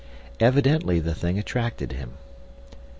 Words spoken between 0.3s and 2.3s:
Evidently the thing attracted him.